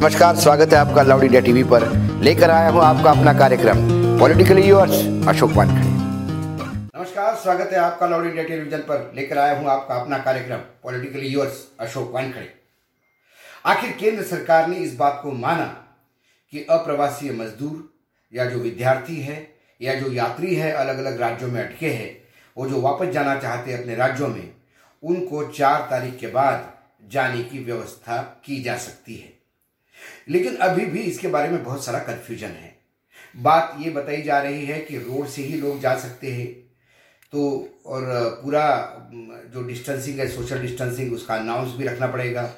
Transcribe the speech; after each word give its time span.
नमस्कार, 0.00 0.36
स्वागत 0.36 0.72
है 0.72 0.78
आपका 0.78 1.02
लाउड 1.02 1.22
इंडिया 1.24 1.40
टीवी 1.40 1.62
पर। 1.64 1.84
लेकर 2.22 2.50
आया 2.50 2.68
हूँ 2.68 2.80
आपका 2.82 3.10
अपना 3.10 3.32
कार्यक्रम, 3.32 3.78
पॉलिटिकली 4.18 4.62
यूर्स 4.62 4.92
अशोक 5.28 5.50
वानखड़े। 5.50 5.88
नमस्कार, 6.98 7.34
स्वागत 7.34 7.72
है 7.72 7.78
आपका 7.78 8.06
लाउड 8.06 8.26
इंडिया 8.26 8.44
टेलीविज़न 8.44 8.78
पर। 8.78 9.12
लेकर 9.14 9.38
आया 9.38 9.58
हूँ 9.58 9.68
आपका 9.68 9.94
अपना 9.94 10.18
कार्यक्रम, 10.18 10.56
पॉलिटिकली 10.56 11.26
यूर्स 11.26 11.68
अशोक 11.80 12.10
वानखड़े। 12.14 12.48
आखिर 13.64 13.90
केंद्र 13.90 14.22
सरकार 14.22 14.68
ने 14.68 14.76
इस 14.76 14.96
बात 14.96 15.20
को 15.22 15.32
माना 15.32 15.64
कि 16.52 16.66
अप्रवासी 16.70 17.30
मजदूर, 17.30 17.92
या 18.34 18.44
जो 18.44 18.58
विद्यार्थी 18.58 19.20
है, 19.20 19.54
या 19.80 19.94
जो 19.94 20.12
यात्री 20.12 20.54
है 20.54 20.72
अलग 20.72 20.98
अलग 20.98 21.20
राज्यों 21.20 21.50
में 21.50 21.60
अटके 21.68 21.88
हैं, 21.88 22.16
वो 22.56 22.68
जो 22.68 22.80
वापस 22.80 23.08
जाना 23.08 23.38
चाहते 23.38 23.72
अपने 23.72 23.94
राज्यों 23.94 24.28
में, 24.28 24.50
उनको 25.02 25.44
चार 25.48 25.86
तारीख 25.90 26.18
के 26.18 26.26
बाद 26.26 26.72
जाने 27.10 27.42
की 27.42 27.64
व्यवस्था 27.64 28.42
की 28.44 28.62
जा 28.62 28.76
सकती 28.76 29.14
है। 29.14 29.39
लेकिन 30.28 30.56
अभी 30.58 30.84
भी 30.86 31.00
इसके 31.02 31.28
बारे 31.28 31.48
में 31.48 31.62
बहुत 31.64 31.84
सारा 31.84 31.98
कन्फ्यूज़न 32.00 32.46
है। 32.46 32.74
बात 33.34 33.76
ये 33.80 33.90
बताई 33.90 34.22
जा 34.22 34.40
रही 34.40 34.64
है 34.66 34.80
कि 34.80 34.98
रोड 34.98 35.26
से 35.26 35.42
ही 35.42 35.60
लोग 35.60 35.80
जा 35.80 35.94
सकते 35.98 36.32
हैं। 36.32 36.48
तो 37.32 37.42
और 37.86 38.04
पूरा 38.42 38.64
जो 39.54 39.62
डिस्टेंसिंग 39.66 40.18
है 40.20 40.26
सोशल 40.28 40.62
डिस्टेंसिंग 40.62 41.12
उसका 41.12 41.34
अनाउंस 41.34 41.74
भी 41.76 41.84
रखना 41.84 42.06
पड़ेगा। 42.06 42.50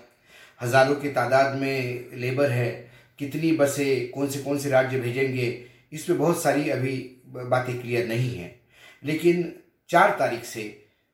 हज़ारों 0.60 0.94
की 0.96 1.08
तादाद 1.10 1.56
में 1.56 2.10
लेबर 2.14 2.50
है। 2.50 2.70
कितनी 3.18 3.52
बसें 3.52 4.10
कौन 4.10 4.28
से 4.28 4.38
कौन 4.38 4.58
से 4.58 4.70
राज्य 4.70 4.98
भेजेंगे 5.00 5.64
इसमें 5.92 6.18
बहुत 6.18 6.42
सारी 6.42 6.70
अभी 6.70 6.94
बातें 7.26 7.80
क्लियर 7.80 8.06
नहीं 8.08 8.34
हैं। 8.36 8.54
लेकिन 9.02 9.52
चार 9.90 10.16
तारीख 10.18 10.44
से 10.44 10.62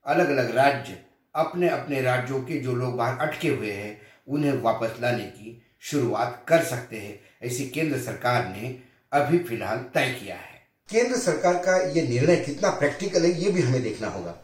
अलग 0.06 0.30
अलग 0.30 0.54
राज्य 0.56 0.98
अपने 1.34 1.68
अपने 1.68 2.00
राज्यों 2.02 2.40
के 2.42 2.58
जो 2.58 2.74
लोग 2.74 2.96
बाहर 2.96 3.28
अटके 3.28 3.48
हुए 3.48 3.70
हैं, 3.70 4.00
उन्हें 4.28 4.52
वापस 4.62 4.96
लाने 5.02 5.24
की 5.24 5.62
शुरुआत 5.82 6.44
कर 6.48 6.62
सकते 6.64 6.96
हैं। 6.96 7.18
ऐसी 7.42 7.64
केंद्र 7.66 7.98
सरकार 8.00 8.48
ने 8.48 8.76
अभी 9.12 9.38
फ़िलहाल 9.40 9.78
तय 9.94 10.14
किया 10.20 10.36
है। 10.36 10.56
केंद्र 10.88 11.18
सरकार 11.18 11.54
का 11.64 11.76
ये 11.88 12.02
निर्णय 12.04 12.36
कितना 12.38 12.70
प्रैक्टिकल 12.72 13.24
है, 13.24 13.30
ये 13.32 13.50
भी 13.50 13.62
हमें 13.62 13.82
देखना 13.82 14.08
होगा। 14.08 14.36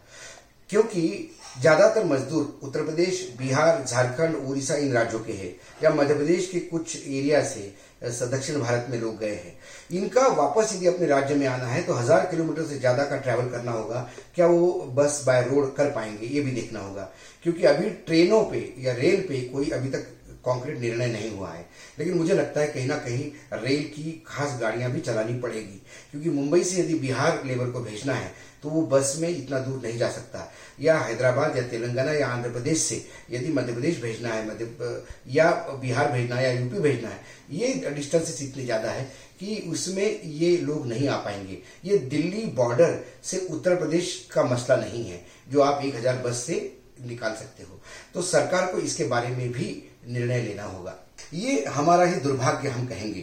क्योंकि 0.70 1.30
ज़्यादातर 1.60 2.04
मजदूर 2.04 2.60
उत्तर 2.62 2.82
प्रदेश, 2.84 3.28
बिहार, 3.38 3.84
झारखंड, 3.84 4.36
उड़ीसा 4.38 4.74
इन 4.76 4.92
राज्यों 4.92 5.20
के 5.20 5.32
हैं, 5.32 5.54
या 5.82 5.90
मध्य 5.90 6.14
प्रदेश 6.14 6.48
के 6.52 6.60
कुछ 6.60 6.96
एरिया 6.98 7.42
से 7.44 7.72
दक्षिण 8.04 8.58
भारत 8.60 8.86
में 8.90 8.98
लोग 9.00 9.18
गए 9.18 9.34
हैं। 9.34 9.54
इनका 9.92 10.26
वापस 10.28 10.72
यदि 10.74 10.86
अपने 10.86 11.06
राज्य 11.06 11.34
में 11.34 11.46
आना 11.46 11.66
है 11.66 11.82
तो 11.82 11.94
हज़ार 11.94 12.26
किलोमीटर 12.30 12.64
से 12.64 12.78
ज़्यादा 12.78 13.04
का 13.04 13.16
ट्रैवल 13.18 13.48
करना 13.50 13.72
होगा। 13.72 14.08
क्या 14.34 14.46
वो 14.46 14.72
बस 14.96 15.22
बाय 15.26 15.42
रोड 15.42 15.74
कर 15.76 15.90
पाएँगे, 15.90 16.26
ये 16.26 16.40
भी 16.40 16.50
देखना 16.52 16.80
होगा। 16.80 17.08
क्योंकि 17.44 17.64
अभी 17.64 17.90
ट्रेनों 18.06 18.42
पे 18.44 18.74
या 18.78 18.92
रेल 18.94 19.20
पे 19.28 19.40
कोई 19.48 19.70
अभी 19.70 19.88
तक 19.88 20.06
कॉन्क्रीट 20.44 20.78
निर्णय 20.80 21.06
नहीं 21.08 21.30
हुआ 21.30 21.50
है। 21.50 21.66
लेकिन 21.98 22.14
मुझे 22.14 22.34
लगता 22.34 22.60
है 22.60 22.66
कहीं 22.68 22.86
ना 22.86 22.96
कहीं 22.98 23.30
रेल 23.54 23.82
की 23.86 24.22
खास 24.26 24.58
गाड़ियाँ 24.60 24.90
भी 24.90 25.00
चलानी 25.00 25.40
पड़ेगी। 25.40 25.80
क्योंकि 26.10 26.30
मुंबई 26.30 26.62
से 26.64 26.80
यदि 26.80 26.94
बिहार 26.98 27.42
लेबर 27.46 27.70
को 27.70 27.80
भेजना 27.80 28.14
है 28.14 28.32
तो 28.62 28.70
वो 28.70 28.82
बस 28.88 29.14
में 29.20 29.28
इतना 29.28 29.58
दूर 29.58 29.80
नहीं 29.82 29.98
जा 29.98 30.08
सकता। 30.10 30.50
या 30.80 30.96
हैदराबाद, 30.98 31.56
या 31.56 31.62
तेलंगाना, 31.62 32.12
या 32.12 32.28
आंध्र 32.28 32.50
प्रदेश 32.50 32.78
से 32.78 32.96
यदि 33.30 33.52
मध्य 33.52 33.72
प्रदेश 33.72 34.00
भेजना 34.02 34.28
है, 34.28 34.46
मध्य, 34.46 35.04
या 35.28 35.50
बिहार 35.80 36.10
भेजना 36.12 36.36
है, 36.36 36.44
या 36.44 36.60
यूपी 36.60 36.78
भेजना 36.78 37.08
है, 37.08 37.20
ये 37.50 37.90
डिस्टेंसेस 37.90 38.42
इतनी 38.42 38.64
ज़्यादा 38.64 38.90
है 38.90 39.04
कि 39.40 39.56
उसमें 39.68 40.22
ये 40.22 40.56
लोग 40.58 40.86
नहीं 40.86 41.08
आ 41.08 41.16
पाएँगे। 41.18 41.58
ये 41.84 41.98
दिल्ली 41.98 42.44
बॉर्डर 42.56 42.98
से 43.24 43.46
उत्तर 43.50 43.76
प्रदेश 43.76 44.16
का 44.32 44.44
मसला 44.44 44.76
नहीं 44.76 45.04
है, 45.06 45.24
जो 45.48 45.60
आप 45.62 45.84
एक 45.84 45.96
हज़ार 45.96 46.22
बस 46.26 46.44
से 46.46 46.56
निकाल 47.02 47.34
सकते 47.34 47.62
हो। 47.62 47.80
तो 48.14 48.22
सरकार 48.24 48.72
को 48.72 48.78
इसके 48.80 49.04
बारे 49.06 49.28
में 49.28 49.50
भी 49.52 49.66
निर्णय 50.08 50.40
लेना 50.40 50.64
होगा। 50.64 50.94
ये 51.34 51.64
हमारा 51.64 52.04
ही 52.04 52.14
दुर्भाग्य 52.14 52.68
हम 52.68 52.86
कहेंगे 52.86 53.20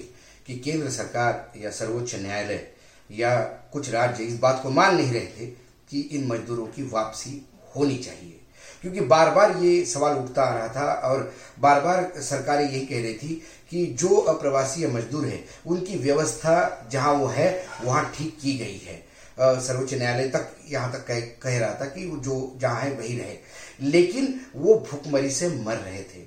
कि 0.47 0.55
केंद्र 0.55 0.89
सरकार 0.89 1.51
या 1.57 1.71
सर्वोच्च 1.71 2.15
न्यायालय 2.15 2.67
या 3.11 3.39
कुछ 3.73 3.89
राज्य 3.89 4.23
इस 4.23 4.39
बात 4.39 4.59
को 4.63 4.69
मान 4.69 4.95
नहीं 4.95 5.11
रहे 5.11 5.25
थे 5.27 5.45
कि 5.89 6.01
इन 6.11 6.27
मजदूरों 6.27 6.65
की 6.65 6.83
वापसी 6.83 7.45
होनी 7.75 7.97
चाहिए। 7.97 8.37
क्योंकि 8.81 9.01
बार 9.01 9.29
बार 9.31 9.55
ये 9.57 9.83
सवाल 9.85 10.17
उठता 10.17 10.43
आ 10.43 10.53
रहा 10.55 10.67
था 10.67 10.93
और 10.93 11.33
बार 11.59 11.81
बार 11.81 12.11
सरकारें 12.17 12.69
यही 12.69 12.85
कह 12.85 13.01
रही 13.01 13.13
थी 13.13 13.41
कि 13.69 13.85
जो 13.85 14.15
अप्रवासी 14.15 14.87
मजदूर 14.87 15.25
है 15.25 15.43
उनकी 15.67 15.95
व्यवस्था 15.95 16.87
जहाँ 16.91 17.13
वो 17.13 17.27
है 17.27 17.65
वहाँ 17.83 18.11
ठीक 18.17 18.37
की 18.41 18.57
गई 18.57 18.81
है। 18.85 19.03
सर्वोच्च 19.39 19.93
न्यायालय 19.93 20.27
तक 20.27 20.55
यहाँ 20.69 20.91
तक 20.91 21.05
कह, 21.07 21.19
कह 21.19 21.57
रहा 21.59 21.73
था 21.73 21.85
कि 21.85 22.05
वो 22.05 22.17
जो 22.17 22.55
जहाँ 22.57 22.81
है 22.81 22.91
वही 22.91 23.17
रहे। 23.19 23.37
लेकिन 23.81 24.39
वो 24.55 24.73
भूखमरी 24.91 25.31
से 25.31 25.49
मर 25.49 25.75
रहे 25.75 26.03
थे। 26.03 26.23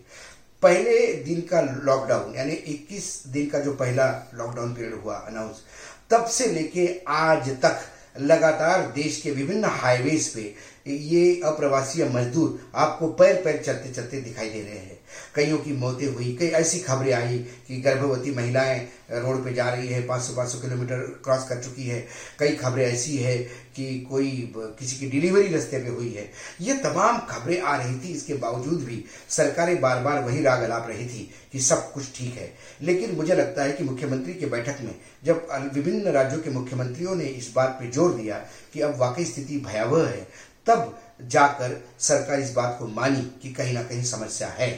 पहले 0.64 1.12
दिन 1.22 1.41
का 1.41 1.60
लॉकडाउन 1.84 2.34
यानी 2.34 2.54
21 2.69 3.06
दिन 3.26 3.47
का 3.47 3.58
जो 3.60 3.72
पहला 3.75 4.06
लॉकडाउन 4.34 4.75
पीरियड 4.75 4.94
हुआ 4.94 5.16
अनाउंस 5.28 5.62
तब 6.10 6.26
से 6.26 6.47
लेके 6.47 6.86
आज 7.08 7.50
तक 7.62 7.80
लगातार 8.20 8.86
देश 8.94 9.20
के 9.20 9.30
विभिन्न 9.30 9.64
हाईवेज 9.64 10.28
पे 10.28 10.42
ये 10.88 11.41
अप्रवासी 11.44 12.04
मजदूर 12.04 12.58
आपको 12.75 13.08
पैर 13.20 13.42
पैर 13.42 13.62
चलते 13.62 13.92
चलते 13.92 14.20
दिखाई 14.20 14.50
दे 14.50 14.62
रहे 14.62 14.78
हैं। 14.78 14.98
कईयों 15.34 15.58
की 15.58 15.72
मौतें 15.75 16.06
हुई। 16.06 16.36
कई 16.41 16.47
ऐसी 16.54 16.78
खबरें 16.80 17.12
आई 17.12 17.38
कि 17.69 17.76
गर्भवती 17.80 18.34
महिलाएँ 18.34 18.78
रोड 19.12 19.44
पे 19.44 19.52
जा 19.54 19.69
रही 19.69 19.88
है 19.88 20.06
500 20.06 20.34
500 20.34 20.60
किलोमीटर 20.60 21.00
क्रॉस 21.25 21.48
कर 21.48 21.62
चुकी 21.62 21.86
है। 21.86 22.00
कई 22.38 22.54
खबरें 22.56 22.84
ऐसी 22.84 23.16
है 23.16 23.36
कि 23.76 23.98
कोई 24.10 24.30
किसी 24.56 24.97
की 24.97 25.06
डिलीवरी 25.10 25.48
रस्ते 25.48 25.78
पे 25.78 25.88
हुई 25.88 26.12
है। 26.12 26.30
ये 26.60 26.75
तमाम 26.78 27.19
खबरें 27.26 27.60
आ 27.60 27.76
रही 27.76 27.98
थी, 28.00 28.12
इसके 28.12 28.34
बावजूद 28.34 28.82
भी 28.84 29.04
सरकारें 29.28 29.80
बार 29.80 30.02
बार 30.02 30.22
वही 30.25 30.42
राग 30.42 30.62
अलाप 30.62 30.86
रही 30.88 31.06
थी 31.06 31.31
कि 31.52 31.60
सब 31.60 31.92
कुछ 31.92 32.04
ठीक 32.16 32.34
है। 32.34 32.52
लेकिन 32.82 33.14
मुझे 33.16 33.34
लगता 33.34 33.62
है 33.62 33.72
कि 33.72 33.84
मुख्यमंत्री 33.84 34.34
की 34.34 34.46
बैठक 34.46 34.81
में 34.81 34.94
जब 35.25 35.46
विभिन्न 35.75 36.12
राज्यों 36.12 36.41
के 36.41 36.50
मुख्यमंत्रियों 36.50 37.14
ने 37.16 37.25
इस 37.26 37.52
बात 37.56 37.76
पर 37.81 37.91
ज़ोर 37.91 38.14
दिया 38.14 38.36
कि 38.75 38.81
अब 38.81 38.96
वाकई 38.98 39.25
स्थिति 39.25 39.58
भयावह 39.66 40.08
है, 40.08 40.26
तब 40.66 40.98
जाकर 41.25 41.81
सरकार 42.00 42.41
इस 42.41 42.52
बात 42.52 42.76
को 42.78 42.86
मानी 42.91 43.22
कि 43.42 43.52
कहीं 43.52 43.75
ना 43.75 43.82
कहीं 43.82 44.02
समस्या 44.04 44.48
है। 44.50 44.70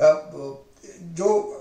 जो, 0.00 1.54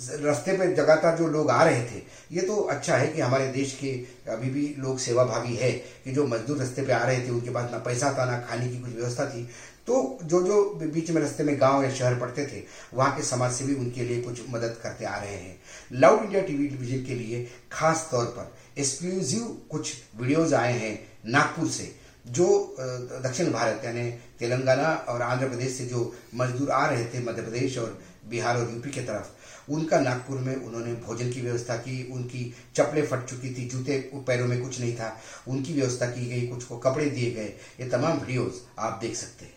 रास्ते 0.00 0.56
पे 0.58 0.66
जगातार 0.74 1.16
जो 1.18 1.26
लोग 1.26 1.50
आ 1.50 1.62
रहे 1.64 1.82
थे, 1.82 2.02
ये 2.32 2.40
तो 2.40 2.56
अच्छा 2.56 2.96
है 2.96 3.06
कि 3.06 3.20
हमारे 3.20 3.46
देश 3.48 3.78
के 3.80 3.90
अभी 4.32 4.50
भी 4.50 4.74
लोग 4.78 4.98
सेवा 4.98 5.24
भावी 5.24 5.56
है, 5.56 5.72
कि 5.72 6.12
जो 6.12 6.26
मजदूर 6.26 6.58
रास्ते 6.58 6.82
पे 6.82 6.92
आ 6.92 7.02
रहे 7.04 7.20
थे, 7.20 7.30
उनके 7.30 7.50
पास 7.50 7.70
ना 7.72 7.78
पैसा 7.78 8.12
था, 8.18 8.24
ना 8.24 8.38
खाने 8.40 8.68
की 8.68 8.80
कुछ 8.80 8.94
व्यवस्था 8.94 9.26
थी। 9.26 9.42
तो 9.86 10.18
जो 10.22 10.42
जो 10.42 10.62
बीच 10.74 11.10
में 11.10 11.20
रास्ते 11.22 11.44
में 11.44 11.60
गाँव 11.60 11.84
या 11.84 11.90
शहर 11.90 12.14
पड़ते 12.14 12.46
थे, 12.46 12.62
वहाँ 12.94 13.16
के 13.16 13.22
समाज 13.22 13.52
से 13.52 13.64
भी 13.64 13.74
उनके 13.74 14.04
लिए 14.04 14.20
कुछ 14.22 14.40
मदद 14.50 14.76
करते 14.82 15.04
आ 15.04 15.16
रहे 15.16 15.34
हैं। 15.34 15.60
लाउड 15.92 16.24
इंडिया 16.24 16.42
टीवी 16.42 16.66
डिवीज़न 16.68 17.04
के 17.06 17.14
लिए 17.14 17.46
खास 17.72 18.08
तौर 18.10 18.24
पर 18.24 18.52
एक्सक्लूसिव 18.78 19.56
कुछ 19.70 19.92
वीडियोज़ 20.20 20.54
आए 20.54 20.72
हैं 20.72 20.98
नागपुर 21.26 21.68
से। 21.68 21.92
जो 22.26 22.76
दक्षिण 23.24 23.50
भारत 23.52 23.82
यानी 23.84 24.10
तेलंगाना 24.38 24.88
और 25.08 25.22
आंध्र 25.22 25.48
प्रदेश 25.48 25.72
से 25.72 25.84
जो 25.84 26.14
मजदूर 26.34 26.70
आ 26.70 26.86
रहे 26.86 27.04
थे 27.04 27.20
मध्य 27.20 27.42
प्रदेश 27.42 27.78
और 27.78 27.98
बिहार 28.30 28.56
और 28.56 28.70
यूपी 28.72 28.90
की 28.90 29.00
तरफ़ 29.00 29.72
उनका 29.72 30.00
नागपुर 30.00 30.38
में 30.38 30.54
उन्होंने 30.56 30.92
भोजन 30.96 31.30
की 31.32 31.40
व्यवस्था 31.40 31.76
की 31.76 32.02
उनकी 32.12 32.54
चप्पलें 32.76 33.06
फट 33.06 33.24
चुकी 33.26 33.54
थी 33.54 33.68
जूते 33.68 33.98
पैरों 34.26 34.46
में 34.46 34.60
कुछ 34.62 34.80
नहीं 34.80 34.94
था 34.96 35.16
उनकी 35.48 35.72
व्यवस्था 35.72 36.06
की 36.06 36.26
गई 36.30 36.46
कुछ 36.46 36.64
को 36.64 36.78
कपड़े 36.78 37.06
दिए 37.06 37.30
गए 37.30 37.54
ये 37.80 37.88
तमाम 37.88 38.18
वीडियोस 38.18 38.62
आप 38.78 38.98
देख 39.02 39.14
सकते 39.16 39.44
हैं। 39.44 39.52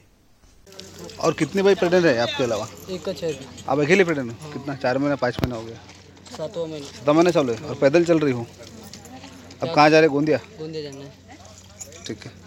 और 1.17 1.33
कितने 1.33 1.63
भाई 1.63 1.75
प्रेगनेंट 1.75 2.05
है 2.05 2.17
आपके 2.19 2.43
अलावा? 2.43 2.67
एक 2.89 3.05
का 3.05 3.11
आप 3.71 3.79
अकेले 3.79 4.03
प्रेगनेंट 4.03 4.41
हो? 4.41 4.51
कितना? 4.53 4.75
चार 4.75 4.97
महीना 4.97 5.15
पाँच 5.15 5.39
महीना 5.39 5.55
हो 5.55 5.63
गया। 5.63 5.79
सातों 6.37 6.67
महीने। 6.67 7.13
महीने 7.13 7.31
चलो 7.31 7.53
और 7.67 7.75
पैदल 7.81 8.05
चल 8.05 8.19
रही 8.19 8.33
हूँ? 8.33 8.45
अब 9.61 9.73
कहाँ 9.75 9.89
जा 9.89 9.99
रहे? 9.99 10.09
गोंदिया? 10.09 10.37
गोंदिया 10.59 10.81
जाना 10.83 11.03
है। 11.03 11.11
ठीक 12.07 12.25
है। 12.25 12.42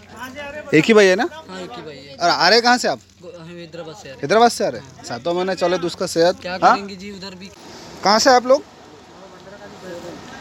एक 0.75 0.85
ही 0.89 0.95
भाई 0.95 1.07
है 1.07 1.15
ना? 1.17 1.29
हाँ 1.49 1.61
एक 1.63 1.71
ही 1.77 1.83
भाई 1.83 1.97
है। 1.97 2.17
और 2.17 2.29
आ 2.31 2.49
रहे 2.49 2.61
कहाँ 2.61 2.79
से 2.79 2.89
आप? 2.89 3.01
हम 3.25 3.49
हैदराबाद 3.49 3.95
से 3.97 4.09
आ 4.09 4.13
रहे 4.13 4.21
हैदराबाद 4.23 4.51
से 4.51 4.65
आ 4.67 4.69
रहे 4.69 5.05
सातों 5.09 5.35
महीने 5.35 5.55
चले 5.55 5.79
तो 5.79 5.87
उसका 5.87 6.07
सेहत 6.07 6.41
क्या 6.43 6.53
हाँ? 6.53 6.75
करेंगे 6.75 6.97
जी 6.97 7.11
उधर 7.11 7.35
भी? 7.35 7.51
कहाँ 8.05 8.19
से 8.19 8.31
आप 8.31 8.47
लोग? 8.47 8.63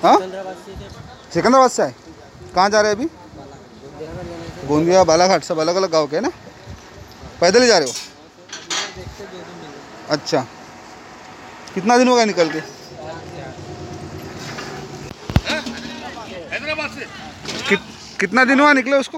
हाँ? 0.04 0.18
सिकंदराबाद 1.34 1.72
से 1.72 1.82
आए? 1.84 1.94
कहाँ 2.56 2.70
जा 2.70 2.82
रहे 2.82 2.92
हैं 2.92 2.98
अभी? 2.98 3.08
गोंदिया 4.68 5.04
बालाघाट 5.04 5.44
सब 5.44 5.60
अलग 5.60 5.76
अलग 5.76 5.92
गाँव 5.92 6.08
के 6.08 6.16
है 6.16 6.22
ना? 6.22 6.30
पैदल 7.42 7.62
ही 7.62 7.68
जा 7.68 7.78
रहे 7.78 7.88
हो? 7.90 7.94
अच्छा। 10.16 10.46
कितना 11.74 11.98
दिन 11.98 12.08
हो 12.08 12.16
गया 12.16 12.26
निकल 12.26 12.50
के 12.50 12.62
कितना 18.20 18.44
दिन 18.46 18.60
हुआ 18.60 18.74
निकले 18.74 18.98
उसको? 18.98 19.18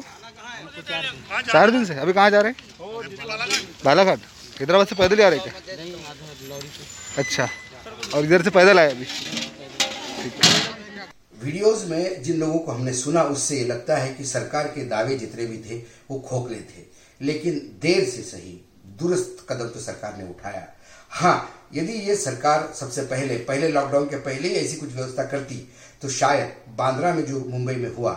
चार 0.88 1.72
दिन। 1.72 1.86
से? 1.86 1.94
अभी 1.96 2.14
कहाँ 2.14 2.30
जा 2.30 2.42
रहे 2.42 2.52
हैं? 2.52 2.58
बालाघाट। 3.86 4.20
हैदराबाद 4.60 4.88
से 4.88 4.96
पैदल 4.96 5.18
ही 5.18 5.24
आ 5.24 5.30
रहे 5.30 5.40
क्या? 5.40 5.54
अच्छा 7.18 7.48
और 8.16 8.26
इधर 8.26 8.42
से 8.44 8.50
पैदल 8.50 8.80
आए 8.80 8.92
अभी। 8.92 9.06
वीडियोस 11.42 11.86
में 11.88 12.24
जिन 12.24 12.40
लोगों 12.40 12.60
को 12.60 12.72
हमने 12.72 12.94
सुना 12.94 13.24
उससे 13.26 13.64
लगता 13.66 13.98
है 13.98 14.14
कि 14.14 14.26
सरकार 14.26 14.68
के 14.68 14.84
दावे 14.86 15.16
जितने 15.16 15.46
भी 15.46 15.58
थे 15.60 15.78
वो 16.12 16.20
खोखले 16.20 16.56
थे। 16.56 16.86
लेकिन 17.22 17.60
देर 17.82 18.04
से 18.06 18.22
सही 18.22 18.60
दुरुस्त 19.00 19.46
कदम 19.50 19.68
तो 19.68 19.80
सरकार 19.80 20.18
ने 20.18 20.24
उठाया। 20.30 20.68
हाँ 21.12 21.70
यदि 21.74 21.94
ये 22.00 22.16
सरकार 22.16 22.72
सबसे 22.76 23.02
पहले 23.06 23.38
पहले 23.46 23.68
लॉकडाउन 23.70 24.08
के 24.10 24.16
पहले 24.26 24.50
ही 24.50 24.56
ऐसी 24.56 24.76
कुछ 24.76 24.94
व्यवस्था 24.94 25.24
करती 25.26 25.56
तो 26.02 26.10
शायद 26.10 26.76
बांद्रा 26.78 27.14
में 27.14 27.26
जो 27.26 27.40
मुंबई 27.50 27.76
में 27.76 27.90
हुआ 27.96 28.14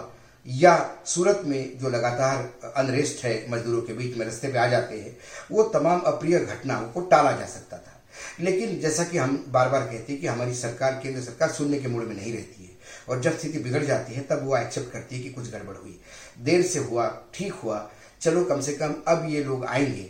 या 0.46 1.02
सूरत 1.06 1.42
में 1.44 1.78
जो 1.78 1.90
लगातार 1.90 2.72
अनरेस्ट 2.76 3.24
है 3.24 3.50
मजदूरों 3.50 3.82
के 3.82 3.92
बीच 3.92 4.16
में 4.16 4.26
रस्ते 4.26 4.48
पे 4.48 4.58
आ 4.58 4.66
जाते 4.66 5.00
हैं, 5.00 5.16
वो 5.50 5.62
तमाम 5.62 6.00
अप्रिय 6.00 6.38
घटनाओं 6.38 6.88
को 6.88 7.00
टाला 7.00 7.32
जा 7.32 7.46
सकता 7.46 7.76
था। 7.76 7.96
लेकिन 8.40 8.80
जैसा 8.80 9.04
कि 9.04 9.18
हम 9.18 9.44
बार 9.48 9.68
बार 9.68 9.80
कहते 9.80 10.12
हैं 10.12 10.20
कि 10.20 10.26
हमारी 10.26 10.54
सरकार, 10.54 11.00
केंद्र 11.02 11.22
सरकार 11.22 11.50
सुनने 11.50 11.78
के 11.78 11.88
मूड 11.88 12.04
में 12.04 12.16
नहीं 12.16 12.32
रहती 12.32 12.64
है 12.64 12.70
और 13.08 13.20
जब 13.20 13.38
स्थिति 13.38 13.58
बिगड़ 13.58 13.84
जाती 13.84 14.14
है, 14.14 14.22
तब 14.22 14.44
वो 14.44 14.56
एक्सेप्ट 14.56 14.92
करती 14.92 15.16
है 15.16 15.22
कि 15.22 15.30
कुछ 15.30 15.50
गड़बड़ 15.50 15.76
हुई। 15.76 16.00
देर 16.38 16.62
से 16.62 16.78
हुआ, 16.78 17.08
ठीक 17.34 17.52
हुआ, 17.52 17.90
चलो 18.20 18.44
कम 18.44 18.60
से 18.60 18.72
कम 18.72 18.94
अब 19.08 19.26
ये 19.30 19.44
लोग 19.44 19.64
आएँगे 19.64 20.02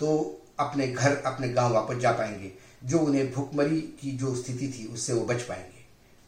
तो 0.00 0.34
अपने 0.58 0.88
घर, 0.88 1.16
अपने 1.16 1.48
गाँव 1.48 1.72
वापस 1.74 1.96
जा 1.96 2.12
पाएँगे, 2.12 2.52
जो 2.84 2.98
उन्हें 2.98 3.32
भुखमरी 3.32 3.80
की 3.80 4.10
जो 4.10 4.34
स्थिति 4.36 4.68
थी, 4.68 4.86
उससे 4.86 5.12
वो 5.12 5.24
बच 5.26 5.42
पाएँगे। 5.42 5.77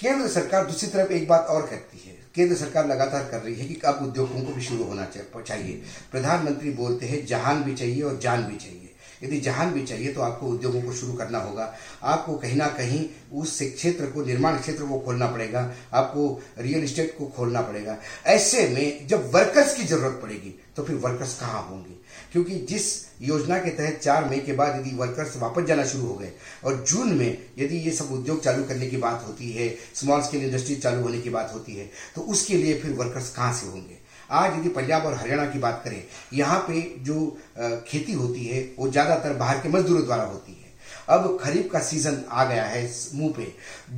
केंद्र 0.01 0.29
सरकार 0.29 0.67
दूसरी 0.67 0.89
तरफ़ 0.91 1.13
एक 1.13 1.29
बात 1.29 1.47
और 1.47 1.63
कहती 1.63 2.09
है। 2.09 2.17
केंद्र 2.35 2.57
सरकार 2.57 2.87
लगातार 2.87 3.29
कर 3.31 3.41
रही 3.41 3.55
है 3.55 3.67
कि 3.67 3.81
अब 3.85 3.99
उद्योगों 4.03 4.43
को 4.43 4.53
भी 4.53 4.63
शुरू 4.63 4.85
होना 4.85 5.05
चाहिए। 5.05 5.83
प्रधानमंत्री 6.13 6.71
बोलते 6.71 7.07
हैं, 7.07 7.27
जहान 7.27 7.63
भी 7.63 7.75
चाहिए 7.75 8.03
और 8.03 8.19
जान 8.19 8.43
भी 8.43 8.57
चाहिए। 8.57 8.90
यदि 9.23 9.41
जहान 9.41 9.73
भी 9.73 9.83
चाहिए 9.83 10.13
तो 10.13 10.21
आपको 10.21 10.47
उद्योगों 10.47 10.83
को 10.83 10.93
शुरू 10.93 11.13
करना 11.13 11.39
होगा। 11.39 11.75
आपको 12.03 12.35
कहीं 12.35 12.57
ना 12.57 12.67
कहीं 12.71 13.05
उस 13.33 13.59
क्षेत्र 13.59 14.07
को, 14.07 14.25
निर्माण 14.25 14.59
क्षेत्र 14.59 14.85
को 14.85 14.99
खोलना 14.99 15.27
पड़ेगा। 15.27 15.71
आपको 15.93 16.41
रियल 16.59 16.85
इस्टेट 16.85 17.17
को 17.19 17.27
खोलना 17.27 17.61
पड़ेगा। 17.63 17.97
ऐसे 18.27 18.69
में 18.69 19.07
जब 19.09 19.31
वर्कर्स 19.35 19.77
की 19.77 19.85
ज़रूरत 19.85 20.19
पड़ेगी 20.23 20.55
तो 20.77 20.83
फिर 20.83 20.97
वर्कर्स 20.97 21.39
कहाँ 21.41 21.63
होंगे? 21.63 21.95
क्योंकि 22.33 22.59
जिस 22.69 22.85
योजना 23.23 23.59
के 23.59 23.71
तहत 23.71 23.99
चार 24.03 24.29
मई 24.31 24.39
के 24.39 24.53
बाद 24.53 24.77
यदि 24.77 24.97
वर्कर्स 24.97 25.37
वापस 25.37 25.65
जाना 25.65 25.85
शुरू 25.87 26.07
हो 26.07 26.15
गए 26.15 26.33
और 26.65 26.85
जून 26.89 27.13
में 27.15 27.39
यदि 27.59 27.79
ये 27.79 27.91
सब 27.91 28.13
उद्योग 28.13 28.43
चालू 28.45 28.65
करने 28.65 28.87
की 28.87 28.97
बात 28.97 29.25
होती 29.29 29.51
है, 29.53 29.69
स्मॉल 29.95 30.23
स्केल 30.23 30.45
इंडस्ट्री 30.45 30.77
चालू 30.77 31.03
होने 31.03 31.21
की 31.21 31.31
बात 31.31 31.53
होती 31.55 31.75
है 31.75 31.91
तो 32.15 32.21
उसके 32.23 32.55
लिए 32.55 32.79
फिर 32.81 32.93
वर्कर्स 32.93 33.31
कहाँ 33.31 33.53
से 33.55 33.67
होंगे? 33.67 33.99
आज 34.33 34.59
यदि 34.59 34.69
पंजाब 34.71 35.05
और 35.07 35.15
हरियाणा 35.15 35.45
की 35.47 35.59
बात 35.59 35.81
करें, 35.85 36.03
यहाँ 36.33 36.59
पे 36.69 36.81
जो 37.01 37.83
खेती 37.87 38.13
होती 38.15 38.45
है, 38.45 38.61
वो 38.79 38.89
ज़्यादातर 38.91 39.33
बाहर 39.35 39.59
के 39.59 39.69
मजदूरों 39.69 40.05
द्वारा 40.05 40.25
होती 40.25 40.53
है। 40.53 40.69
अब 41.11 41.39
खरीफ 41.43 41.69
का 41.73 41.81
सीज़न 41.81 42.23
आ 42.29 42.45
गया 42.45 42.65
है 42.65 42.83
मुँह 43.15 43.33
पे। 43.37 43.53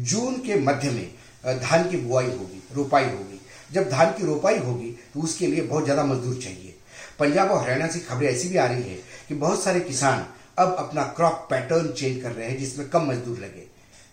जून 0.05 0.39
के 0.43 0.59
मध्य 0.61 0.91
में 0.91 1.59
धान 1.61 1.89
की 1.91 1.97
बुआई 1.99 2.27
होगी, 2.27 2.63
रोपाई 2.75 3.05
होगी। 3.05 3.41
जब 3.71 3.89
धान 3.91 4.13
की 4.13 4.27
रोपाई 4.27 4.59
होगी 4.59 4.91
तो 5.15 5.21
उसके 5.21 5.47
लिए 5.47 5.63
बहुत 5.63 5.85
ज़्यादा 5.85 6.05
मजदूर 6.05 6.41
चाहिए। 6.43 6.75
पंजाब 7.19 7.51
और 7.51 7.63
हरियाणा 7.63 7.87
से 7.87 8.01
खबरें 8.01 8.29
ऐसी 8.29 8.49
भी 8.49 8.57
आ 8.57 8.67
रही 8.67 8.83
है 8.83 8.99
कि 9.29 9.35
बहुत 9.37 9.63
सारे 9.63 9.81
किसान 9.83 10.25
अब 10.59 10.75
अपना 10.79 11.03
क्रॉप 11.17 11.47
पैटर्न 11.51 11.89
चेंज 11.91 12.23
कर 12.23 12.33
रहे 12.33 12.49
हैं, 12.49 12.59
जिसमें 12.59 12.89
कम 12.89 13.09
मजदूर 13.09 13.39
लगे। 13.39 13.67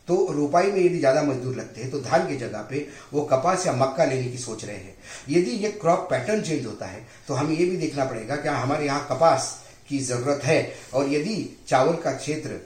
तो 0.09 0.15
रोपाई 0.31 0.71
में 0.71 0.79
यदि 0.79 0.99
ज़्यादा 0.99 1.21
मजदूर 1.23 1.55
लगते 1.55 1.81
हैं 1.81 1.89
तो 1.91 1.99
धान 2.01 2.27
की 2.27 2.35
जगह 2.37 2.61
पे 2.69 2.85
वो 3.13 3.21
कपास 3.31 3.65
या 3.67 3.73
मक्का 3.75 4.05
लेने 4.05 4.31
की 4.31 4.37
सोच 4.39 4.63
रहे 4.65 4.75
हैं। 4.75 4.95
यदि 5.29 5.51
ये 5.63 5.71
क्रॉप 5.81 6.07
पैटर्न 6.09 6.41
चेंज 6.41 6.65
होता 6.65 6.85
है 6.85 7.05
तो 7.27 7.33
हमें 7.33 7.55
ये 7.55 7.65
भी 7.65 7.77
देखना 7.77 8.05
पड़ेगा 8.05 8.35
कि 8.35 8.49
हमारे 8.49 8.85
यहाँ 8.85 9.05
कपास 9.09 9.53
की 9.89 9.99
ज़रूरत 9.99 10.41
है, 10.43 10.73
और 10.93 11.09
यदि 11.09 11.35
चावल 11.67 11.95
का 11.95 12.11
क्षेत्र 12.13 12.59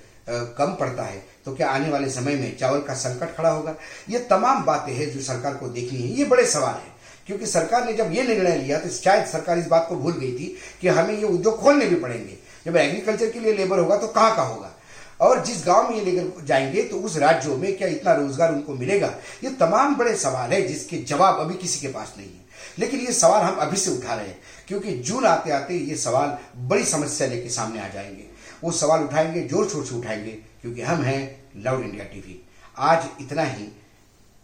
कम 0.57 0.75
पड़ता 0.79 1.03
है 1.03 1.23
तो 1.45 1.53
क्या 1.55 1.69
आने 1.69 1.89
वाले 1.89 2.09
समय 2.11 2.35
में 2.35 2.55
चावल 2.57 2.81
का 2.81 2.93
संकट 2.95 3.35
खड़ा 3.37 3.49
होगा? 3.49 3.75
ये 4.09 4.19
तमाम 4.29 4.63
बातें 4.65 4.93
हैं 4.93 5.09
जो 5.11 5.21
सरकार 5.23 5.53
को 5.55 5.67
देखनी 5.69 5.99
है। 5.99 6.07
ये 6.09 6.25
बड़े 6.25 6.45
सवाल 6.47 6.73
है, 6.73 6.91
क्योंकि 7.27 7.45
सरकार 7.47 7.85
ने 7.85 7.93
जब 7.93 8.11
ये 8.13 8.23
निर्णय 8.23 8.57
लिया 8.57 8.79
तो 8.79 8.89
शायद 8.91 9.25
सरकार 9.27 9.59
इस 9.59 9.67
बात 9.67 9.85
को 9.89 9.95
भूल 9.97 10.13
गई 10.13 10.31
थी 10.33 10.55
कि 10.81 10.87
हमें 10.89 11.13
ये 11.13 11.23
उद्योग 11.25 11.59
खोलने 11.59 11.85
भी 11.85 11.95
पड़ेंगे। 11.97 12.37
जब 12.65 12.77
एग्रीकल्चर 12.77 13.29
के 13.29 13.39
लिए 13.39 13.53
लेबर 13.53 13.79
होगा 13.79 13.97
तो 13.97 14.07
कहाँ 14.09 14.35
का 14.35 14.41
होगा? 14.43 14.71
और 15.19 15.43
जिस 15.45 15.65
गाँव 15.65 15.89
में 15.89 15.97
ये 15.97 16.03
लेकर 16.05 16.45
जाएँगे 16.45 16.83
तो 16.83 16.97
उस 16.99 17.17
राज्यों 17.17 17.57
में 17.57 17.75
क्या 17.77 17.87
इतना 17.87 18.13
रोज़गार 18.13 18.53
उनको 18.53 18.73
मिलेगा? 18.73 19.13
ये 19.43 19.49
तमाम 19.59 19.95
बड़े 19.95 20.15
सवाल 20.15 20.53
है 20.53 20.61
जिसके 20.61 20.97
जवाब 21.03 21.39
अभी 21.39 21.55
किसी 21.55 21.79
के 21.79 21.93
पास 21.93 22.13
नहीं 22.17 22.27
है। 22.27 22.41
लेकिन 22.79 22.99
ये 22.99 23.13
सवाल 23.13 23.41
हम 23.41 23.55
अभी 23.57 23.77
से 23.77 23.91
उठा 23.91 24.13
रहे 24.13 24.25
हैं, 24.25 24.37
क्योंकि 24.67 24.93
जून 24.99 25.25
आते 25.25 25.51
आते 25.51 25.77
ये 25.79 25.95
सवाल 25.97 26.37
बड़ी 26.59 26.83
समस्या 26.85 27.27
लेके 27.27 27.49
सामने 27.49 27.79
आ 27.79 27.87
जाएँगे। 27.87 28.25
वो 28.63 28.71
सवाल 28.71 29.03
उठाएँगे 29.03 29.41
ज़ोर 29.43 29.69
शोर 29.69 29.85
से 29.85 29.95
उठाएँगे, 29.95 30.31
क्योंकि 30.61 30.81
हम 30.81 31.01
हैं 31.01 31.45
लाउड 31.57 31.83
इंडिया 31.83 32.03
टीवी। 32.05 32.41
आज 32.77 33.07
इतना 33.21 33.43
ही। 33.43 33.71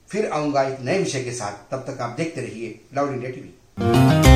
फिर 0.10 0.30
आऊँगा 0.30 0.64
एक 0.64 0.80
नए 0.82 0.98
विषय 1.00 1.24
के 1.24 1.32
साथ। 1.32 1.72
तब 1.72 1.86
तक 1.88 2.02
आप 2.02 2.16
देखते 2.18 2.42
रहिए 2.42 2.80
लाउड 2.96 3.14
इंडिया 3.14 3.32
टीवी। 3.32 4.29